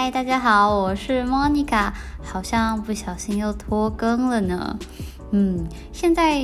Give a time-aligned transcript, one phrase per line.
[0.00, 1.90] 嗨，大家好，我是 Monica，
[2.22, 4.78] 好像不小心又拖更了呢。
[5.32, 6.40] 嗯，现在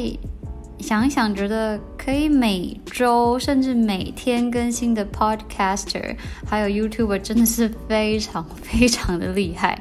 [0.80, 9.80] 想一想，觉得可以每周甚至每天更新的 Podcaster，还有 YouTuber 真的是非常非常的厉害。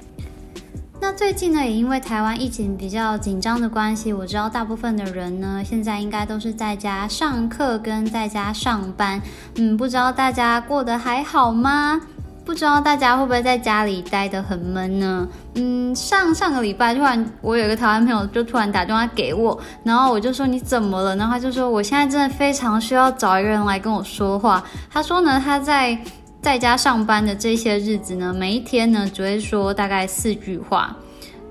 [1.02, 9.20] 那最近呢，也因为台湾疫情比较紧张的关系，我知道大部分的人呢，现在应该都是在家上课跟在家上班。
[9.56, 12.00] 嗯，不知道大家过得还好吗？
[12.46, 15.28] 不知道大家会不会在家里待得很闷呢？
[15.56, 21.16] 嗯，上上个礼拜突然我有一个台湾朋友就突然打电话给我，然后我就说你怎么了？
[21.16, 24.64] 然后他就说我现在真的非常需要找一个人来跟我说话。
[24.92, 25.98] 他说呢，他在
[26.42, 30.94] 在家上班的这些日子呢，每一天呢只会说大概四句话，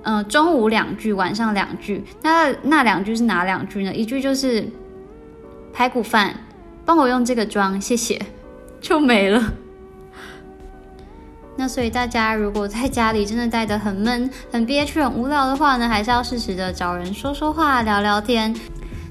[0.03, 2.05] 嗯，中午两句，晚上两句。
[2.21, 3.95] 那那两句是哪两句呢？
[3.95, 4.69] 一句就是
[5.73, 6.35] 排骨饭，
[6.85, 8.21] 帮我用这个装，谢谢，
[8.79, 9.43] 就没了。
[11.63, 18.53] 那所以大家如果在家里真的待得很闷、很憋屈、很无聊的话呢，还是要适时的找人说说话、聊聊天。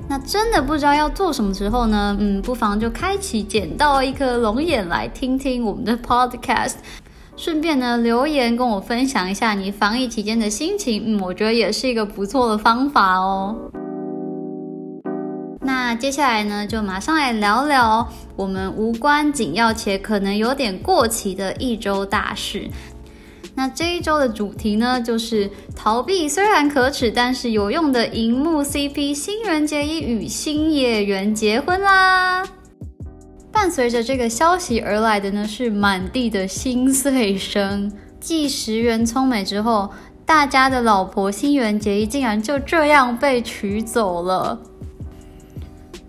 [0.09, 2.13] 那真的不知道要做什么时候呢？
[2.19, 6.73] 嗯，不妨就开启捡到一颗龙眼来听听我们的 podcast，
[7.37, 11.03] 顺便呢留言跟我分享一下你防疫期间的心情。
[11.05, 13.55] 嗯，我觉得也是一个不错的方法哦。
[15.61, 18.05] 那接下来呢，就马上来聊聊
[18.41, 22.67] 我们无关紧要且可能有点过期的一周大事。
[23.53, 32.43] 那这一周的主题呢，就是逃避虽然可耻，但是有用的荧幕 CP 新垣结衣与新野原结婚啦。
[33.51, 37.91] 伴随着这个消息而来的呢，是满地的心碎声。
[38.19, 39.91] 继石原聪美之后，
[40.25, 44.59] 大家的老婆新垣结衣竟然就这样被娶走了。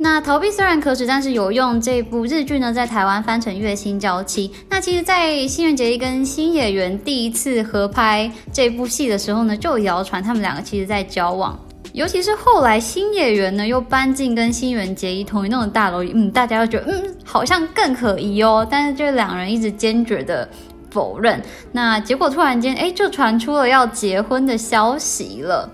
[0.02, 1.80] 那逃避虽然可耻，但是有用。
[1.80, 4.48] 这部日剧呢，在台湾翻成《月薪娇妻》。
[4.68, 11.56] 那其实，在新垣结衣跟新演员第一次合拍这部戏的时候呢，就谣传他们两个其实在交往。
[11.92, 18.66] 尤其是后来新演员呢又搬进跟新垣结衣同一栋的大楼，嗯，大家都觉得嗯好像更可疑哦。
[18.68, 20.48] 但是这两人一直坚决的
[20.90, 21.40] 否认。
[21.70, 25.70] 那结果突然间，哎，就传出了要结婚的消息了。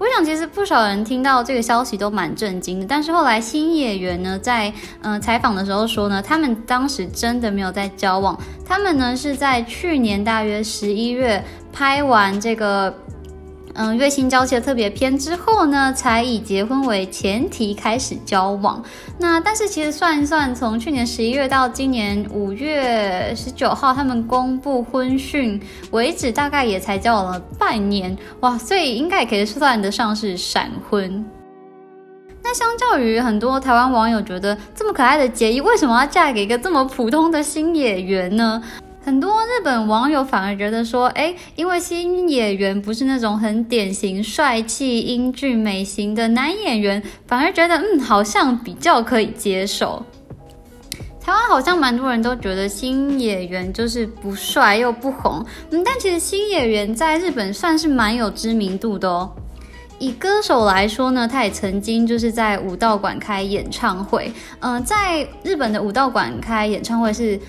[0.00, 2.86] 我想，其实不少人听到这个消息都蛮震惊的。
[2.88, 4.72] 但是后来新演员呢，在
[5.02, 8.34] 嗯采访的时候说呢，他们当时真的没有在交往，
[8.64, 12.92] 他们呢是在去年大约十一月拍完这个。
[13.82, 18.84] 嗯，月薪交期的特别篇之后呢，才以结婚为前提开始交往。
[19.16, 25.58] 那但是其实算一算，从去年十一月到今年五月十九号他们公布婚讯
[25.92, 31.24] 为止，大概也才交往了半年哇，所以应该也可以算得上是闪婚。
[32.44, 38.62] 那相较于很多台湾网友觉得这么可爱的结衣，为什么要嫁给一个这么普通的新演员呢？
[39.02, 50.04] 很多日本网友反而觉得说，哎，因为新演员不是那种很典型帅气、英俊、美型的男演员，反而觉得，嗯，好像比较可以接受。
[51.18, 59.30] 台湾好像蛮多人都觉得新演员就是不帅又不红，嗯，但其实新演员在日本算是蛮有知名度的哦。
[59.98, 64.30] 以歌手来说呢，他也曾经就是在武道馆开演唱会，
[64.60, 67.40] 嗯，在日本的武道馆开演唱会是。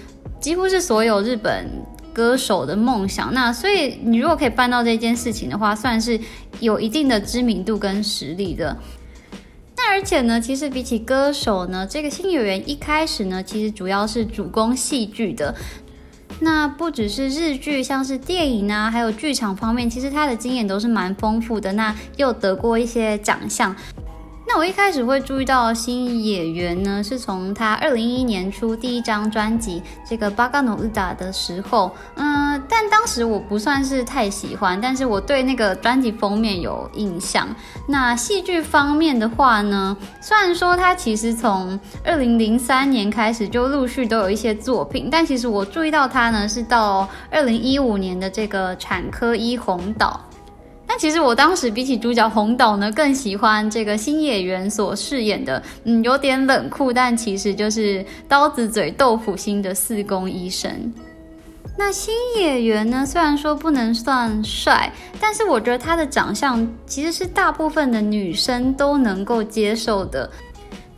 [0.42, 1.70] 几乎是所有日本
[2.12, 3.34] 歌手的梦想。
[3.34, 6.20] 那所以你如果可以办到这件事情的话，算是
[6.60, 8.76] 有一定的知名度跟实力的。
[9.78, 15.56] 那而且呢，其实比起歌手呢，这个新演员一开始呢，其实主要是主攻戏剧的。
[16.40, 21.72] 那不只是日剧，像是电影啊，还有剧场方面，其实他的经验都是蛮丰富的。
[21.74, 23.76] 那又得过一些奖项。
[24.54, 37.48] 那我一开始会注意到新演员呢，是从他二零一一年出第一张专辑这个《巴嘎努日达》的时候，嗯，但当时我不算是太喜欢，但是我对那个专辑封面有印象。
[37.88, 50.20] 那戏剧方面的话呢，虽然说他其实从二零零三年开始就陆续都有一些作品，但其实我注意到他呢，是到二零一五年的这个《产科医红岛》。
[50.92, 60.94] 但其实我当时比起主角红岛呢，更喜欢这个新演员所饰演的，嗯，有点冷酷，但其实就是刀子嘴豆腐心的四宫医生。
[61.78, 70.30] 那新演员呢，虽然说不能算帅，但是我觉得他的长相其实是大部分的女生都能够接受的。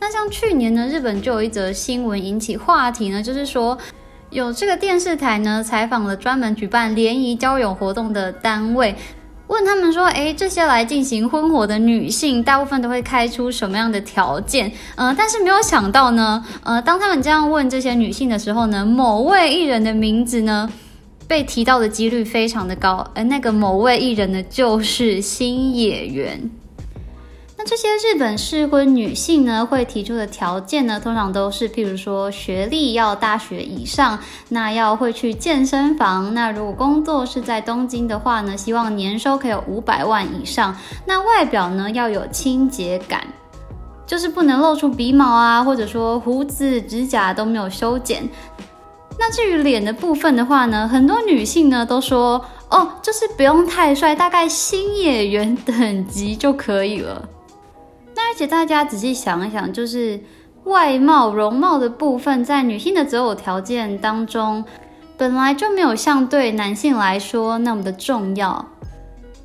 [0.00, 3.78] 那像去年呢，日本就有一则新闻引起话题呢，就是说
[4.30, 8.92] 有这个电视台呢采访了专门举办联谊交友活动的单位。
[9.46, 14.72] 问他们说：“哎，这些来进行婚活的女性，大部分都会开出什么样的条件？
[14.94, 20.70] 呃，但是没有想到呢，呃，当他们这样问这些女性的时候呢，某位艺人的名字呢，
[21.28, 26.50] 被提到的几率非常的高，而那个某位艺人呢，就是新演员。
[27.56, 34.18] 那这些日本适婚女性呢，会提出的条件呢，通常都是，譬如说学历要大学以上，
[34.48, 43.24] 那要会去健身房，那如果工作是在东京的话呢，希望年收可以有五百万以上，那外表呢要有清洁感，
[44.04, 48.28] 就是不能露出鼻毛啊，或者说胡子、指甲都没有修剪。
[49.16, 57.28] 那至于脸的部分的话呢，很多女性呢都说，哦，就是不用太帅，大概新演员等级就可以了。
[58.34, 60.18] 而且大家仔细想一想，就是
[60.64, 64.64] 外貌容貌的部分，在女性的择偶条件当中，
[65.16, 68.66] 本来就没有像对男性来说那么的重要。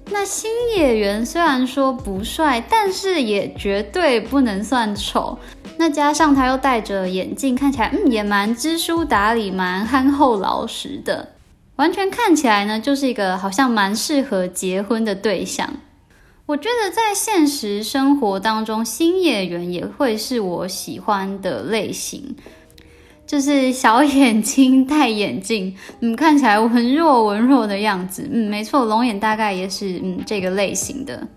[0.09, 5.37] 那新演员虽然说不帅，但是也绝对不能算丑。
[5.77, 11.29] 那加上他又戴着眼镜，看起来嗯也蛮知书达理、蛮憨厚老实的，
[11.75, 15.69] 完全看起来呢就是一个好像蛮适合结婚的对象。
[16.49, 22.35] 我觉得在现实生活当中，新演员也会是我喜欢的类型，
[23.27, 31.27] 就是小眼睛戴眼镜，嗯，看起来文弱文弱的样子，嗯，没错，龙眼大概也是嗯这个类型的。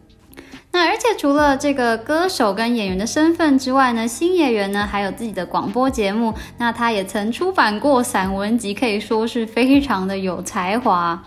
[0.70, 11.23] 那而且除了这个歌手跟演员的身份之外呢，新演员呢还有自己的广播节目，那他也曾出版过散文集，可以说是非常的有才华。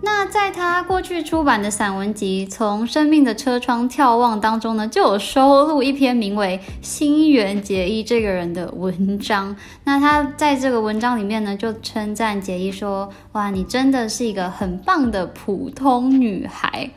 [0.00, 9.54] 那在他过去出版的散文集《从生命的车窗眺望》当中呢，就有收录一篇名为《新垣结衣》这个人的文章。
[9.84, 16.88] 那他在这个文章里面呢，就称赞结衣说：“哇，你真的是一个很棒的普通女孩。”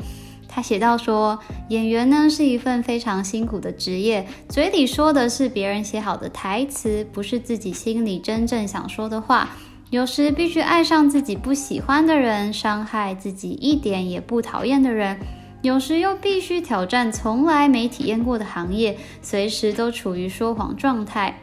[0.47, 1.39] 他写到说
[1.69, 9.50] ：“演员呢是一份非常辛苦的职业，嘴里说的是别人写好的台词，不是自己心里真正想说的话。”
[9.91, 15.17] 有时必须爱上自己不喜欢的人，伤害自己一点也不讨厌的人；
[15.61, 21.38] 有时又必须挑战从来没体验过的行业，随时都处于说谎状态。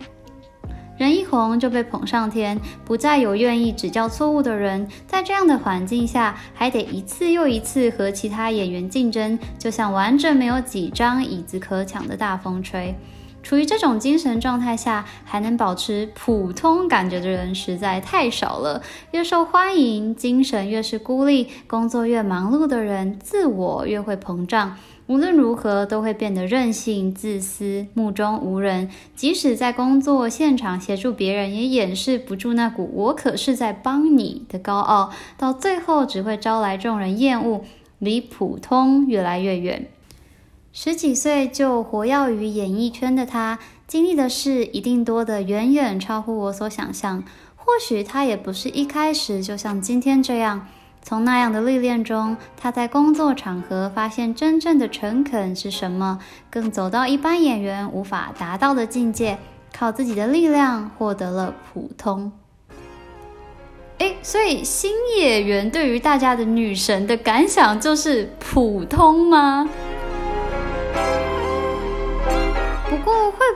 [0.96, 4.88] 人一红就被捧上天，不再有愿意指教错误的人。
[5.06, 12.94] 在这样的环境下，还得一次又一次和其他演员竞争，就像玩着没有几张椅子可抢的大风吹。
[13.42, 18.82] 处于这种精神状态下还能保持普通感觉的人实在太少了。
[19.12, 24.76] 越受欢迎，精神越是孤立；工作越忙碌的人，自我越会膨胀。
[25.06, 28.90] 无论如何，都会变得任性、自私、目中无人。
[29.16, 35.10] 即使在工作现场协助别人，也掩饰不住那股“我可是在帮你”的高傲。
[35.38, 37.62] 到最后，只会招来众人厌恶，
[37.98, 39.88] 离普通越来越远。
[40.80, 43.58] 十几岁就活跃于演艺圈的他，
[43.88, 47.24] 经历的事一定多得远远超乎我所想象。
[47.56, 50.68] 或许他也不是一开始就像今天这样，
[51.02, 59.36] 从那样的历练中，他在工作场合发现真正的诚恳是什么，更走到一般演员无法达到的境界，
[59.76, 62.30] 靠自己的力量获得了普通。
[63.98, 69.68] 诶，所以新演员对于大家的女神的感想就是普通吗？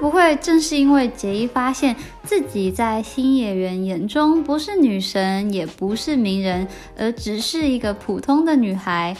[0.02, 1.94] 不会正是因为杰伊发现
[2.24, 6.66] 自己在新演员眼中不是女神，也不是名人，
[6.98, 9.16] 而只是一个普通的女孩，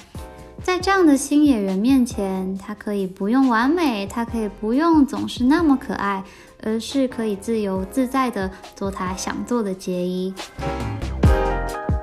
[0.61, 6.25] 在这样的新演员面前，她可以不用完美，她可以不用总是那么可爱，
[6.65, 10.35] 而是可以自由自在的做她想做的杰伊。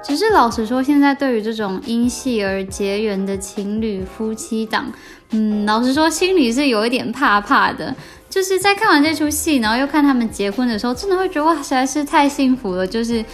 [0.01, 4.89] 只是老实说，现在对于这种因戏而结缘的情侣夫妻档，
[5.31, 7.93] 嗯，老实说心里是有一点怕怕的。
[8.29, 12.85] 就是在看完这出戏，然后又看他们结婚的时候，真的会觉得哇，实在是太幸福了。
[12.85, 13.25] 就是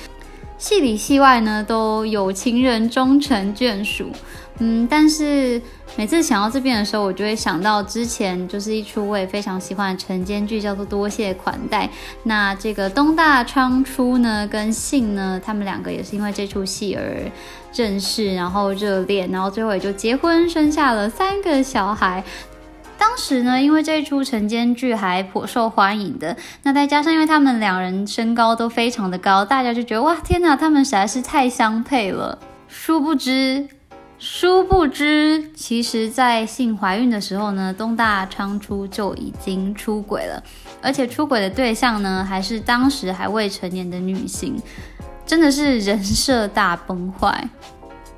[0.57, 4.09] 戏里戏外呢，都有情人终成眷属。
[4.59, 5.61] 嗯，但是
[5.97, 11.85] 每次想到这边的时候，我就会想到之前就是一出我也非常喜欢的晨间剧，叫做《多谢款待》。
[12.23, 17.29] 那这个东大昌初呢，跟信呢，他们两个也是因为这出戏而
[17.73, 22.23] 正式，然后热恋，然后最后也就结婚，生下了三个小孩。
[23.15, 32.37] 当时呢，因为这一出晨间剧还颇受欢迎的，那再加上因为他们两人身高都非常的高，大家就觉得哇，天哪，他们实在是太相配了。
[32.67, 33.65] 殊不知。
[34.19, 40.43] 殊不知，其实，在性怀孕的时候呢，东大昌初就已经出轨了，
[40.81, 44.61] 而且出轨的对象呢，还是当时还未成年的女性，
[45.25, 47.47] 真的是人设大崩坏。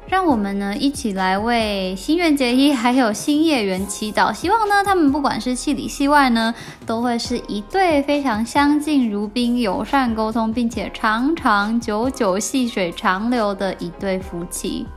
[0.10, 6.54] 让我们呢一起来为新垣结衣还有新叶原祈祷，希望呢他们不管是戏里戏外呢，
[6.86, 14.88] 都会是一对非常相敬如宾、友善沟通，并且长长久久、细水长流的一对夫妻。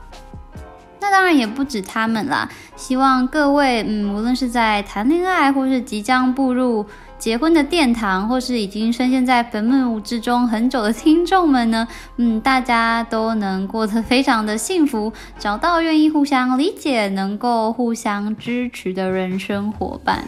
[1.01, 6.85] 那当然也不止他们啦，希望各位，嗯，无论是在谈恋爱，或是即将步入
[7.17, 20.23] 结婚的殿堂，或是已经深陷在坟墓之中很久的听众们呢，嗯，大家都能过得非常的幸福，找到愿意互相理解、能够互相支持的人生伙伴。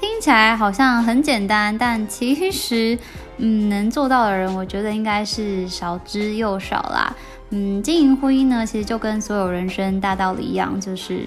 [0.00, 2.96] 听起来好像很简单，但其实，
[3.38, 7.12] 嗯，能做到的人，我觉得应该是少之又少啦。
[7.50, 11.20] 嗯，经营婚姻呢，其实就跟所有人生大道理一样，就是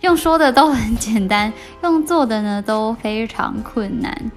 [0.00, 1.52] 用说的都很简单，
[1.82, 4.30] 用做的呢都非常困难。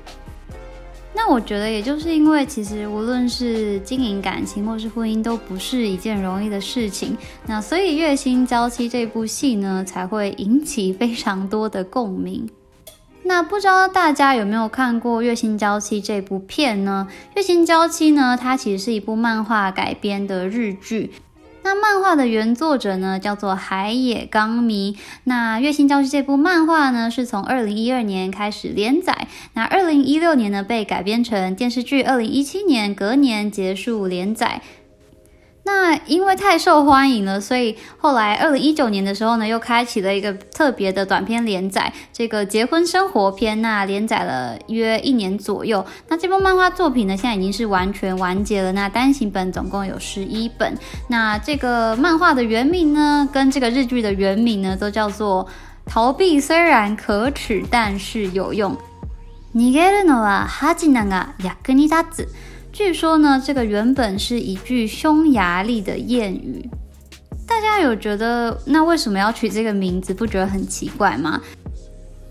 [1.14, 7.18] 那我觉得，也就是因为其实无论是经营感情或是婚姻，都不是一件容易的事情。
[7.46, 12.50] 那所以《月薪娇妻》这部戏呢，才会引起非常多的共鸣。
[13.24, 17.08] 那不知道大家有没有看过《月薪娇妻》这部片呢？
[17.38, 21.12] 《月薪娇妻》呢，它其实是一部漫画改编的日剧。
[21.62, 24.98] 那漫画的原作者呢，叫做海野刚弥。
[25.26, 34.62] 那《月薪娇妻》这部漫画呢，是从二零一二年开始连载，那二零一六年呢被改编成电视剧，二零一七年隔年结束连载。
[35.69, 45.83] 那因为太受欢迎了，所以后来二零一九年的时候呢，又开启了一个特别的短篇连载，这个结婚生活篇，那连载了约一年左右。
[46.09, 48.73] 那这部漫画作品呢，现在已经是完全完结了。
[48.73, 50.77] 那单行本总共有十一本。
[51.09, 55.49] 那这个漫画的原名呢，跟这个日剧的原名呢，都叫做“
[55.87, 58.77] 逃避虽然可耻，但是有用”。
[59.57, 62.29] 逃げるのは恥なが役に立つ。
[62.72, 66.70] 据说呢，这个原本是一句匈牙利的谚语。
[67.48, 70.14] 大家有觉得那为什么要取这个名字？
[70.14, 71.42] 不觉得很奇怪吗？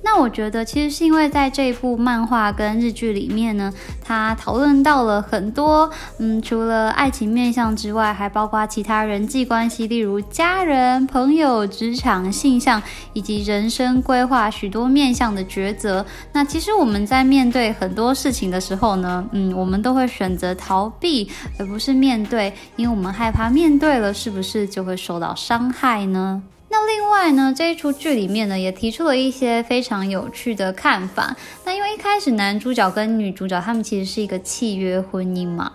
[0.00, 16.06] 那我觉得其实是因为在这部漫画跟日剧里面呢，它讨论到了很多，嗯，除了爱情面向之外，还包括其他人际关系，例如家人、朋友、职场、性向以及人生规划许多面向的抉择。
[16.32, 21.28] 那其实我们在面对很多事情的时候呢，嗯，我们都会选择逃避，
[21.58, 26.42] 而不是面对，因为我们害怕面对了，是不是就会受到伤害呢？
[26.78, 31.34] 那另外呢，这一出剧里面呢，也提出了一些非常有趣的看法。
[31.64, 35.72] 那因为一开始男主角跟女主角他们其实是一个契约婚姻嘛。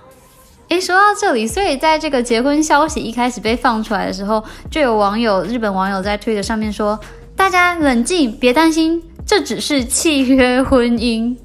[0.70, 4.42] 诶，说到这里，所以在这个结婚消息一开始被放出来的时候，
[4.72, 6.98] 就有网友日本网友在推特上面说
[7.36, 11.36] ：“大家冷静，别担心，这只是契约婚姻。”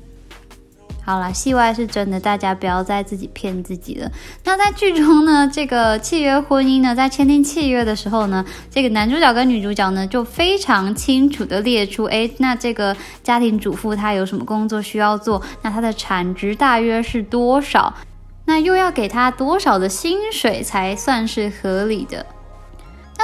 [1.09, 4.13] 好了，戏外是真的，大家不要再自己骗自己了。
[4.45, 17.95] 那在剧中呢，这个契约婚姻呢，在签订契约的时候呢，这个男主角跟女主角呢，就非常清楚的列出，哎，那这个家庭主妇她有什么工作需要做，那她的产值大约是多少，
[18.45, 22.27] 那又要给她多少的薪水才算是合理的。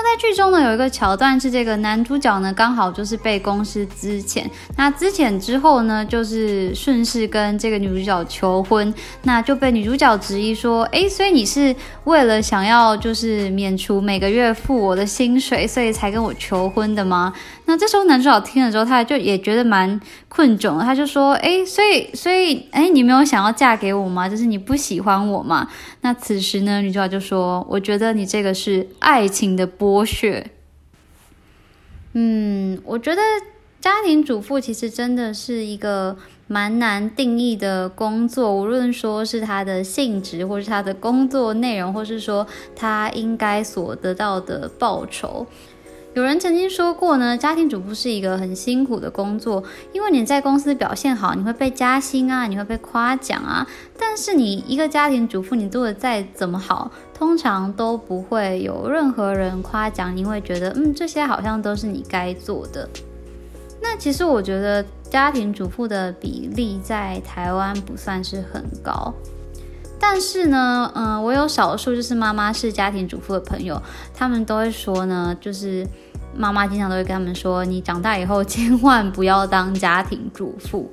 [0.05, 4.45] 在剧中呢，有一个桥段是这个男主角呢，刚好就是被公司资遣。
[4.77, 8.93] 那资遣之后呢，就是顺势跟这个女主角求婚，
[9.23, 17.33] 那就被女主角质疑说：“哎，所以你是为了想要就是免除每个月付我的薪水，所以才跟我求婚的吗？”
[17.67, 24.29] 那这时候男主角听了之后，他就也觉得蛮困窘，他就说：“哎，所以所以哎，你没有想要嫁给我吗？
[24.29, 25.67] 就是你不喜欢我吗？”
[26.03, 30.51] 那此时呢，女主角就说：“我觉得你这个是爱情的波剥削。”
[32.15, 33.23] 嗯，我觉得
[33.81, 45.47] 家庭主妇其实真的是一个蛮难定义的工作，无论说是它的性质，或是它的工作内容，或是说他应该所得到的报酬。
[46.15, 53.67] 有人曾经说过呢，家庭主妇是一个很辛苦的工作，因为你在公司表现好，你会被加薪啊，你会被夸奖啊。
[53.99, 62.89] 但是你一个家庭主妇，你做的再怎么好，通常都不会有任何人夸奖，你会觉得，嗯，这些好像都是你该做的。
[63.83, 69.13] 那其实我觉得家庭主妇的比例在台湾不算是很高。
[69.99, 73.81] 但是呢，嗯，我有少数就是妈妈是家庭主妇的朋友，
[74.15, 75.87] 他们都会说呢，就是
[76.37, 80.91] 妈妈经常都会跟他们说，你长大以后千万不要当家庭主妇。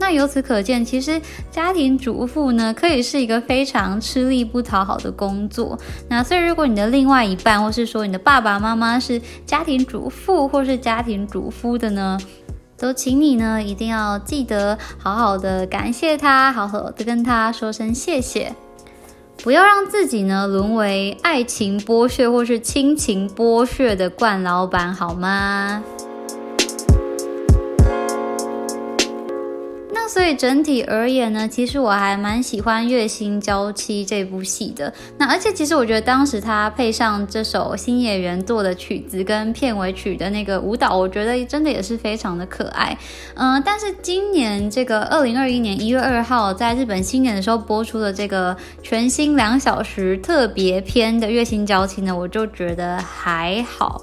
[0.00, 5.76] 那由此可见，其实家庭主妇呢，可以是一个非常吃力不讨好的工作。
[6.08, 12.16] 那所以，如果你的另外一半，或是说你的爸爸妈妈是家庭主妇或是家庭主夫的呢？
[12.76, 18.54] 都请你呢，一定要记得好好的感谢他，好好的跟他说声谢谢。
[19.42, 25.82] 不要让自己呢沦为爱情剥削或是亲情剥削的惯老板，好吗？
[30.08, 34.92] 所以整体而言呢，其实我还蛮喜欢《月薪娇妻》这部戏的。
[35.18, 42.96] 那而且其实我觉得当时他配上这首新演员做的曲子跟片尾曲的那个舞蹈，我觉得真的也是非常的可爱。
[43.34, 54.02] 嗯，但是今年这个二零二一年一月二号在日本新年的时候播出的这个全新两小时特别篇的《月薪娇妻》呢，我就觉得还好。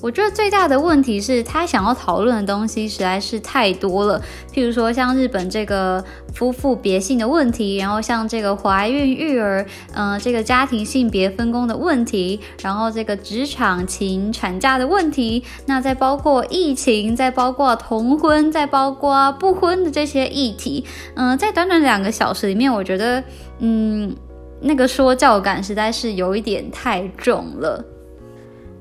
[0.00, 4.22] 我觉得最大的问题是他想要讨论的东西实在是太多了，
[4.54, 6.02] 譬如说像日本这个
[6.32, 20.84] 夫妇别姓的问题，然后像这个怀孕育儿，嗯，这个家庭性别分工的问题，然后这个职场情产假的问题，那再包括疫情，再包括同婚，再包括不婚的这些议题，
[21.16, 23.22] 嗯，在短短两个小时里面，我觉得，
[23.58, 24.14] 嗯，
[24.60, 27.84] 那个说教感实在是有一点太重了。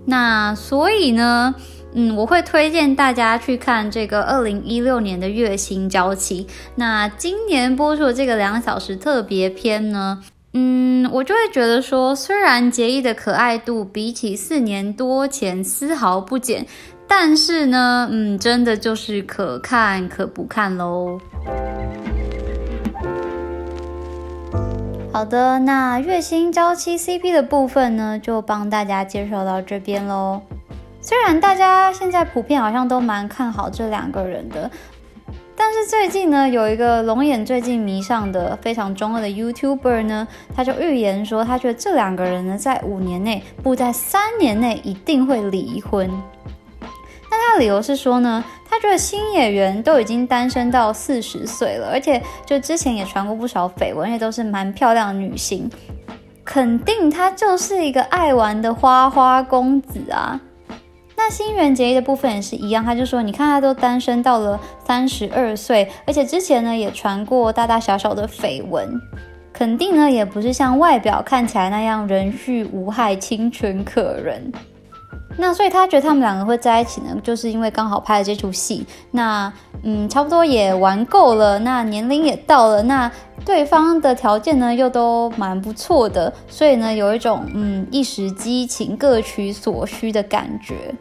[0.09, 1.53] 那所以呢，
[1.93, 6.45] 嗯，我会推荐大家去看这个二零一六年的《月薪娇妻》。
[6.75, 10.23] 那今年播出的这个两小时特别篇呢，
[10.53, 16.65] 嗯，我就会觉得说，虽然杰伊的可爱度比起四年多前丝毫不减，
[17.05, 21.19] 但是呢，嗯，真的就是可看可不看喽。
[25.17, 30.39] 好的，那月薪娇妻 CP 的部分呢，就帮大家介绍到这边喽。
[31.01, 34.69] 虽然大家现在普遍好像都蛮看好这两个人的，
[35.55, 46.07] 但是最近呢，有一个龙眼最近迷上的非常中二的 YouTuber 呢，他就预言说，他觉得这两个人呢，在五年内，不在三年内一定会离婚。
[47.31, 48.45] 那他的理由是说呢？
[48.87, 55.69] 他觉得新演员都已经单身到四十岁了，而且就之前也传过不少绯闻，也都是蛮漂亮的女星，
[56.45, 60.39] 肯定他就是一个爱玩的花花公子啊。
[61.17, 68.89] 那新垣结衣的部分也是一样，他就说，你看他都单身到了三十二岁，而且之前呢也传过大大小小的绯闻，
[69.51, 74.49] 肯定呢也不是像外表看起来那样人畜无害、清纯可人。
[75.37, 78.85] 那所以他觉得他们两个会在一起呢，就是因为刚好拍了这出戏。
[79.11, 79.51] 那
[79.83, 83.11] 嗯，差不多也玩够了，那年龄也到了，那
[83.45, 90.93] 对方的条件呢又都蛮不错的，所以呢有一种嗯一时激情各取所需的感觉。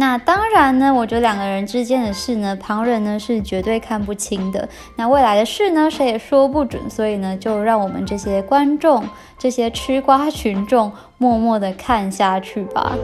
[0.00, 4.68] 那当然呢，我觉得两个人之间的事呢，旁人呢是绝对看不清的。
[4.94, 6.88] 那未来的事呢，谁也说不准。
[6.88, 9.04] 所以呢，就让我们这些观众、
[9.36, 12.96] 这些吃瓜群众默默的看下去吧。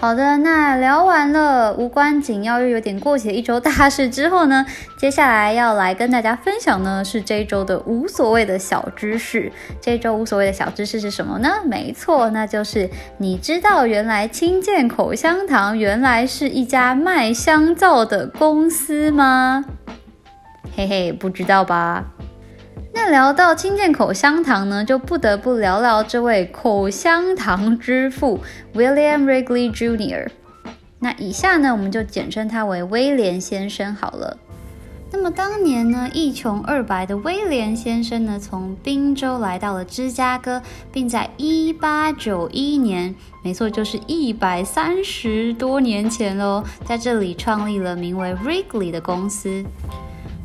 [0.00, 4.64] 好的，那聊完了无关紧要又有点过期的一周大事之后呢，
[4.96, 9.52] 接下来要来跟大家分享呢是这一周的无所谓的小知识。
[9.78, 11.50] 这周无所谓的小知识是什么呢？
[11.66, 19.66] 没错，那就是你知道原来清健口香糖原来是一家卖香皂的公司吗？
[20.74, 22.06] 嘿嘿，不知道吧？
[22.92, 28.40] 那聊到清健口香糖呢，就不得不聊聊这位口香糖之父
[28.74, 30.28] William Wrigley Jr.
[30.98, 34.36] 那以下呢，我们就简称他为威廉先生好了。
[35.12, 49.64] 那么当年呢，一穷二白的威廉先生呢，从宾州来到了芝加哥，并在一八九一年，没错，就是一百三十多年前喽，在这里创立了名为 Wrigley 的公司。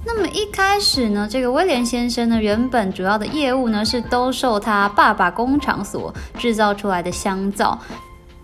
[0.06, 7.80] 那么一开始呢，这个威廉先生呢，原本主要的业务呢是兜售他爸爸工厂所制造出来的香皂。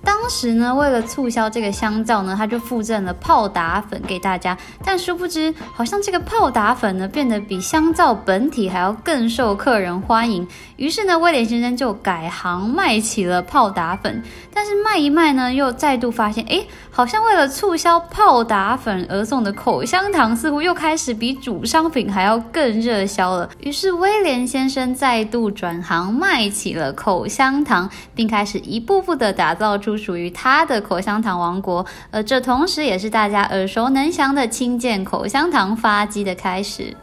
[0.03, 4.57] 当时呢，为了促销这个香皂呢，他就附赠了泡打粉给大家。
[4.83, 10.47] 但殊不知，好像这个泡打粉呢，变得比香皂本体还要更受客人欢迎。
[10.77, 14.23] 于是呢，威廉先生就改行卖起了泡打粉。
[14.53, 23.49] 但是卖一卖呢，又再度发现，哎，好像为了促销泡打粉而送的口香糖，似乎又开始比主商品还要更热销了。
[23.59, 31.85] 于是威廉先生再度转行卖起了口香糖，并开始一步步的打造出属于他的口香糖王国。
[32.11, 36.95] 而这同时也是大家耳熟能详的清健口香糖发迹的开始。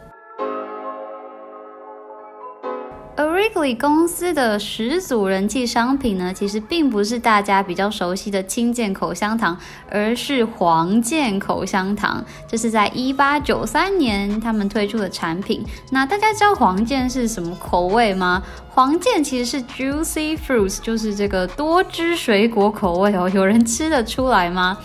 [3.77, 9.57] 公司的始祖人气商品呢，其实并不是大家比较熟悉的轻健口香糖，
[9.89, 12.23] 而是黄健口香糖。
[12.47, 15.63] 这是在一八九三年他们推出的产品。
[15.91, 18.41] 那大家知道黄健是什么口味吗？
[18.69, 23.29] 黄健其实是 Juicy Fruits，就是这个多汁水果口味哦。
[23.29, 24.77] 有人吃得出来吗？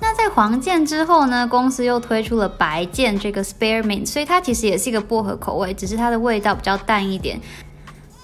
[0.00, 7.38] 那在黄健之后呢，公司又推出了白健这个 spare mint，所以它其实也是一个薄荷口味，只是它的味道比较淡一点。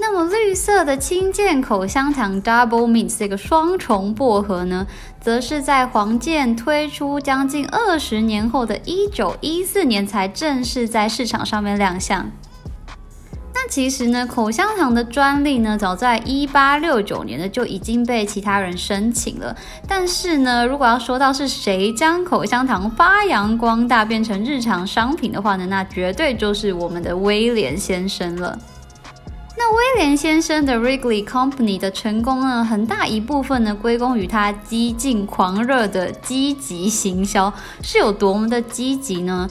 [0.06, 4.86] 那么绿色的青健口香糖 Double Mint 这个双重薄荷呢，
[5.18, 12.30] 则是在黄健推出将近二十年后的一九一四年才正式在市场上面亮相。
[13.54, 19.56] 那其实呢，口香糖的专利呢，早在一八六九年呢就已经被其他人申请了。
[19.88, 28.56] 但是呢，如果要说到是谁将口香糖发扬光大变成日常商品的话呢，那绝对就是我们的威廉先生了。
[29.56, 39.48] 那威廉先生的 Wrigley Company 的成功呢，很大一部分呢归功于他激进狂热的积极行销，是有多么的积极呢？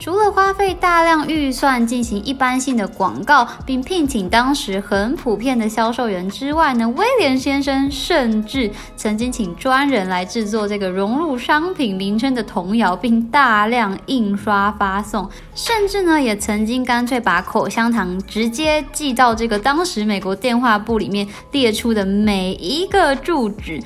[0.00, 15.28] 除了花费大量预算进行一般性的广告，并聘请当时很普遍的销售员之外呢，威廉先生甚至曾经请专人来制作这个融入商品名称的童谣，并大量印刷发送。
[15.54, 23.78] 甚至呢，也曾经干脆把口香糖直接寄到这个当时美国电话簿里面列出的每一个住址。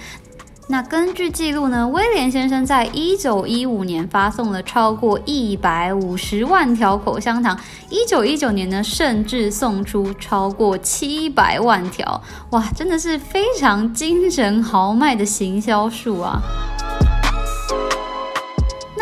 [0.66, 7.59] 那根据记录呢，威廉先生在一九一五年发送了超过一百五十万条口香糖，
[7.90, 16.40] 一九一九年呢，甚至送出超过七百万条，哇，真的是非常精神豪迈的行销术啊！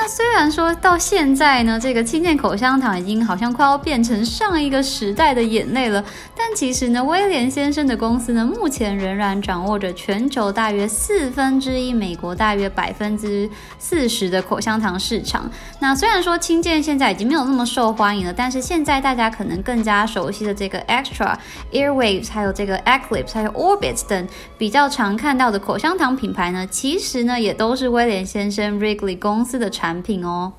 [0.03, 6.05] 那虽然说到现在呢，这个青健口香糖已经好像快要变成上一个时代的眼泪了，
[6.37, 15.49] 但其实呢，威廉先生的公司呢，目前仍然掌握着全球大约四分之一、美国大约百分之四十的口香糖市场。
[15.79, 21.37] 那虽然说青健现在已经没有那么受欢迎了，但是现在大家可能更加熟悉的这个 Extra、
[21.71, 24.27] Airwaves，还有这个 Eclipse，还有 Orbit 等
[24.59, 29.92] 比较常看到的口香糖品牌呢，其实呢，也都是威廉先生 Wrigley 公司的产。
[29.93, 30.55] 产品哦，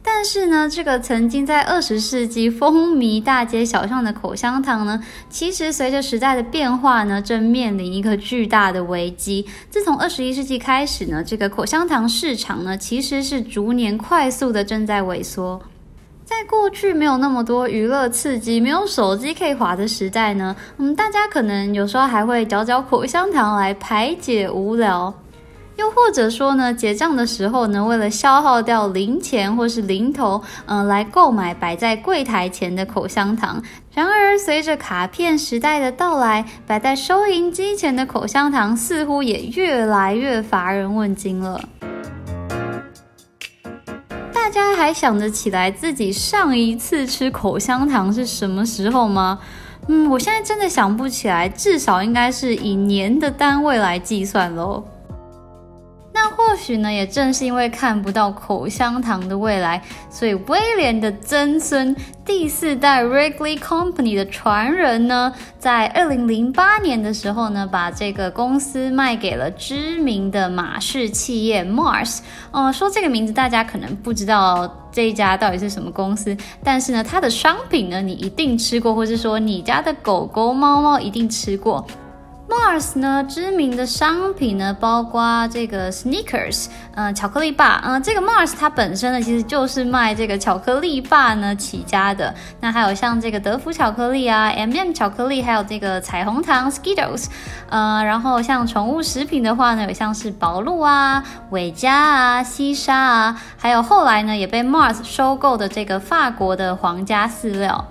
[0.00, 9.44] 但是呢，这个曾经在二十世纪风靡大街小巷的口香糖呢，其实随着时代的变化呢，正面临一个巨大的危机。
[9.68, 15.60] 自从二十一世纪开始呢，这个口香糖市场呢，其实是逐年快速的正在萎缩。
[16.24, 25.12] 在过去没有那么多娱乐刺激、没有手机可以划的时代呢，嗯，大家可能有时候还会嚼嚼口香糖来排解无聊。
[25.76, 33.62] 又或者说呢，结账的时候呢，为了消耗掉零钱或是零头，嗯，来购买摆在柜台前的口香糖。
[33.92, 41.60] 然而，随着卡片时代的到来，摆在收银机前的口香糖似乎也越来越乏人问津了。
[44.32, 49.38] 大家还想得起来自己上一次吃口香糖是什么时候吗？
[49.88, 54.84] 嗯，我现在真的想不起来，至少应该是以年的单位来计算喽。
[56.24, 72.20] 那或许呢，也正是因为看不到口香糖的未来，所以威廉的曾孙第四代 Wrigley Company 的传人呢，在二零零八年的时候呢，把这个公司卖给了知名的马氏企业 Mars。
[72.50, 81.86] 哦，说这个名字大家可能不知道这一家到底是什么公司，但是呢，它的商品呢，你一定吃过，或是说你家的狗狗、猫猫一定吃过。
[82.64, 92.34] Mars 呢，知名的商品呢，包括这个 Sneakers，嗯，巧克力霸，嗯，这个 Mars 它本身呢，其实就是卖这个巧克力霸呢起家的。
[92.60, 97.26] 那还有像这个德芙巧克力啊，M&M 巧克力，还有这个彩虹糖 Skittles，
[97.68, 107.84] 呃，然后像宠物食品的话呢，有像是宝路啊、伟嘉啊、西沙啊，还有后来呢也被 Mars 收购的这个法国的皇家饲料。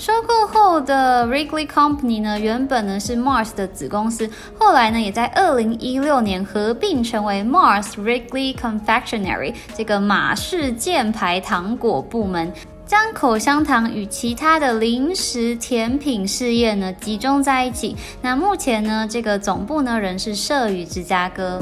[0.00, 4.26] 收购后的 Wrigley Company 呢，原本呢是 Mars 的子公司，
[4.58, 12.50] 后来呢也在二零一六年合并成为 Mars Wrigley Confectionery 这个马氏箭牌糖果部门，
[12.86, 17.94] 将口香糖与其他的零食甜品事业呢集中在一起。
[18.22, 21.60] 那目前呢，这个总部呢仍是设于芝加哥。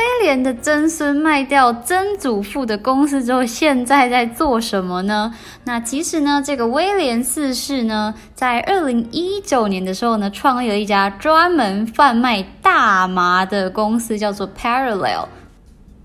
[0.00, 5.34] 威廉的曾孙卖掉曾祖父的公司之后，现在在做什么呢？
[5.64, 15.26] 那其实呢，这个威廉四世呢，在二零一九年的时候呢，创立了一家专门贩卖大麻的公司，叫做 Parallel。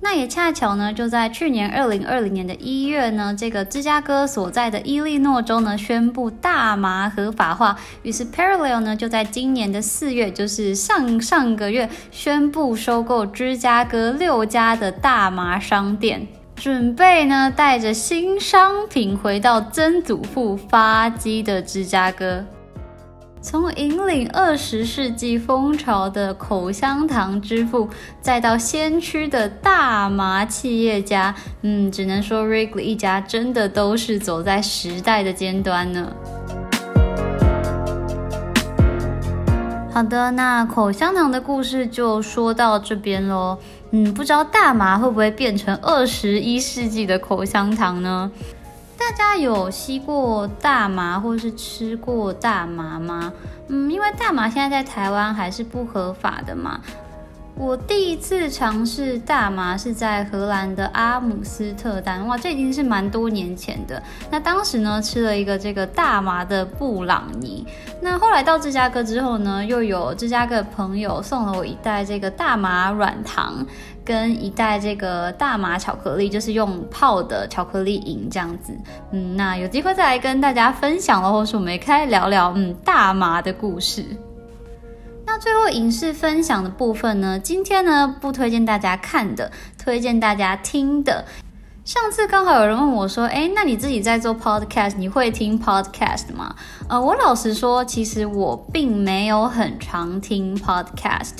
[0.05, 7.75] 那也恰巧呢，就在去年二零二零年的一月呢，这个芝加哥所在的伊利诺州呢，宣布大麻合法化。
[8.03, 22.45] 于是 Parallel 呢，就在今年的四月，就是上上个月，宣布收购芝加哥六家的大麻商店，准备呢带着新商品回到曾祖父发迹的芝加哥。
[23.47, 27.87] 从引领二十世纪风潮的口香糖之父，
[28.19, 36.11] 再到先驱的大麻企业家，嗯，只能说 Rigley 一家真的都是走在时代的尖端呢。
[39.93, 43.59] 好的，那口香糖的故事就说到这边喽。
[43.91, 48.31] 嗯，不知道大麻会不会变成二十一世纪的口香糖呢？
[48.97, 53.31] 大家有吸过大麻或是吃过大麻吗？
[53.67, 56.79] 嗯，因为大麻现在在台湾还是不合法的嘛。
[57.57, 64.03] 我第一次尝试大麻是在荷兰的阿姆斯特丹，哇，这已经是蛮多年前的。
[64.29, 67.65] 那当时呢，吃了一个这个大麻的布朗尼。
[68.01, 73.65] 那后来到芝加哥之后呢，又有芝加哥朋友送了我一袋这个大麻软糖，
[74.05, 78.71] 跟一袋这个大麻巧克力，就是用泡的巧克力饮这样子。
[79.11, 84.05] 嗯，那有机会再来跟大家分享了，或是我们也可以聊聊嗯大麻的故事。
[85.25, 87.39] 那最后影视分享的部分呢？
[87.39, 89.51] 今天呢不推荐大家看的，
[89.83, 91.25] 推荐大家听的。
[91.83, 96.55] 上次刚好有人问我说：“哎，那你自己在做 podcast，你会听 podcast 吗？”
[96.89, 101.33] 呃，我老实说，其实我并没有很常听 podcast。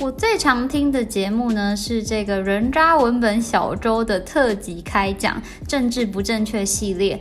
[0.00, 7.20] 我最常听的节目呢是这个人渣文本小周的特辑开讲政治不正确系列。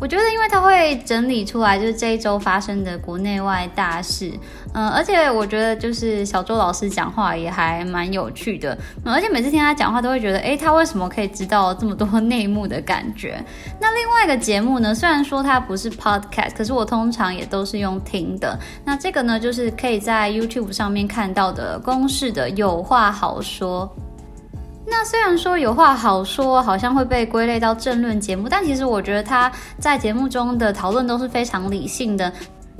[0.00, 4.32] 我觉得，因为他会整理出来，就是这一周发生的国内外大事，
[4.72, 13.44] 嗯，而且我觉得就是小周老师讲话也还蛮有趣的，而且每次听他讲话都会觉得，哎，他为什么可以知道这么多内幕的感觉？
[13.78, 18.58] 那另外一个节目呢，虽然说它不是 podcast，可是我通常也都是用听的。
[18.84, 23.94] 那这个呢，就是可以在 YouTube 上面看到的公式的有话好说。
[24.90, 32.30] 那虽然说有话好说，好像会被归类到政论节目，但其实我觉得他在节目中的讨论都是非常理性的。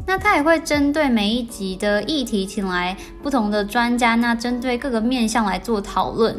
[0.06, 6.36] 那他也会针对每一集的议题，请来不同的专家，那针对各个面向来做讨论。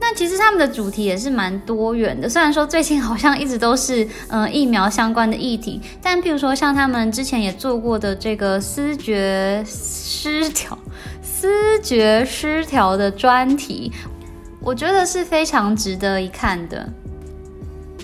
[0.00, 2.28] 那其实他们的主题也是蛮多元的。
[2.28, 10.76] 虽然说最近好像一直都是嗯疫苗相关的议题，但譬如说像他们之前也做过的这个思觉失调、
[11.22, 13.92] 思觉失调的专题。
[14.60, 16.88] 我觉得是非常值得一看的。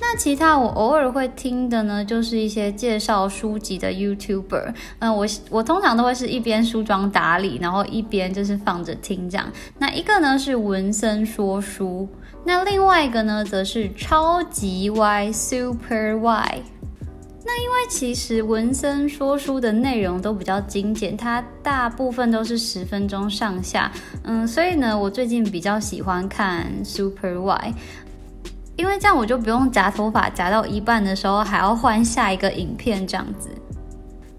[0.00, 4.74] 那其他我偶尔会听的呢，就是一些介绍书籍的 YouTuber。
[4.98, 9.50] 嗯，我我通常都会是一边梳妆打理，然后一边就是放着听这样。
[9.78, 12.08] 那一个呢是文森说书，
[12.44, 16.62] 那另外一个呢则是超级 Y Super Y。
[17.46, 27.74] 那因为其实文森说书的内容都比较精简，它大部分都是十分钟上下，嗯，所以呢，我最近比较喜欢看 Super Y，
[28.76, 33.50] 因为这样我就不用夹头发夹到一半的时候还要换下一个影片这样子。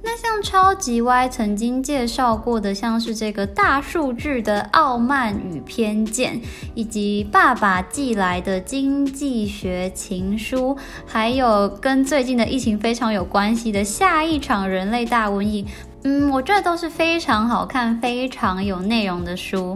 [0.07, 6.39] 那像超级 Y 曾经介绍过的，像是这个大数据的傲慢与偏见，
[6.75, 15.65] 以及爸爸寄来的经济学情书，还有跟最近的疫情非常有关系的下一场人类大瘟疫，
[16.03, 19.75] 嗯，我觉得都是非常好看、非常有内容的书。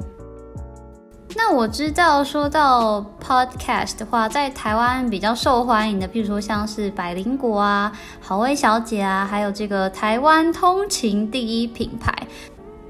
[1.36, 12.14] 那我知道，说到 podcast 的话，在台湾比较受欢迎的，譬如说像是百灵果啊、好味小姐啊，还有这个台湾通勤第一品牌。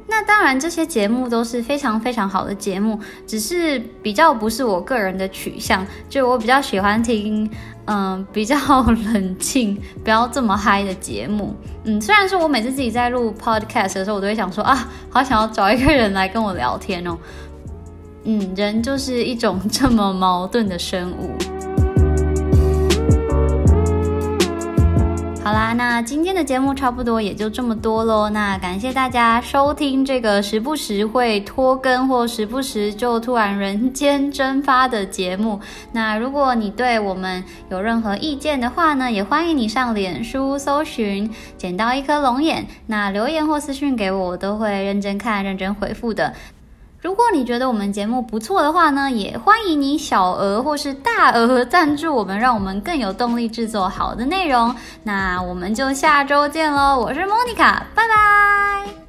[0.07, 5.85] 那当然，这些节目都是非常非常好的节目，只是比较不是我个人的取向。
[6.09, 7.47] 就我比较喜欢听，
[7.85, 8.57] 嗯，比较
[9.13, 11.55] 冷静、不要这么嗨的节目。
[11.83, 17.15] 嗯，虽然说我每次自己在录 podcast 的时候，我都会想说啊，好想要找一个人来跟我聊天哦。
[18.31, 21.31] 嗯，人就是一种这么矛盾的生物。
[25.43, 28.29] 好啦，那今天的节目差不多也就这么多喽。
[28.29, 35.59] 那感谢大家收听这个时不时会拖更或时不时就突然人间蒸发的节目。
[35.91, 46.31] 那如果你对我们有任何意见的话呢，也欢迎你上脸书搜寻“捡到一颗龙眼”，那留言或私讯给我，我都会认真看、认真回复的。
[47.01, 54.75] 如果你觉得我们节目不错的话呢，也欢迎你小额或是大额赞助我们，让我们更有动力制作好的内容。
[55.03, 56.99] 那我们就下周见喽！
[56.99, 59.08] 我是莫妮卡，拜拜。